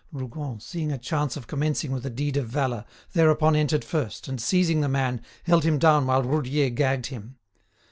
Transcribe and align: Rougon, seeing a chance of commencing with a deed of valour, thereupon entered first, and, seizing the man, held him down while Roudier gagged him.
Rougon, 0.11 0.59
seeing 0.59 0.91
a 0.91 0.97
chance 0.97 1.37
of 1.37 1.45
commencing 1.45 1.91
with 1.91 2.03
a 2.07 2.09
deed 2.09 2.35
of 2.35 2.47
valour, 2.47 2.85
thereupon 3.13 3.55
entered 3.55 3.85
first, 3.85 4.27
and, 4.27 4.41
seizing 4.41 4.81
the 4.81 4.89
man, 4.89 5.21
held 5.43 5.63
him 5.63 5.77
down 5.77 6.07
while 6.07 6.23
Roudier 6.23 6.71
gagged 6.71 7.05
him. 7.05 7.37